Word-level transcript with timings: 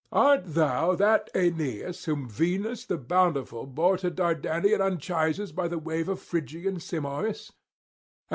Art 0.11 0.41
thou 0.55 0.95
that 0.95 1.29
Aeneas 1.35 2.05
whom 2.05 2.27
Venus 2.27 2.85
the 2.85 2.97
bountiful 2.97 3.67
bore 3.67 3.97
to 3.99 4.09
Dardanian 4.09 4.81
Anchises 4.81 5.51
by 5.51 5.67
the 5.67 5.77
wave 5.77 6.09
of 6.09 6.19
Phrygian 6.19 6.77
Simoïs? 6.77 7.51